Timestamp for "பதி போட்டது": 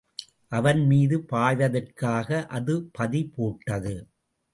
2.91-3.95